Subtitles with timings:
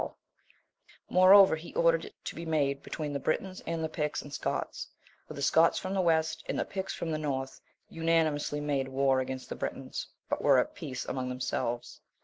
[0.59, 0.79] *
[1.11, 4.87] Moreover, he ordered it to be made between the Britons, and the Picts and Scots;
[5.27, 9.19] for the Scots from the west, and the Picts from the north, unanimously made war
[9.19, 12.01] against the Britons; but were at peace among themselves.